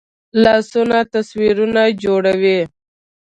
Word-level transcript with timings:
لاسونه 0.43 0.97
تصویرونه 1.13 1.83
جوړوي 2.03 2.59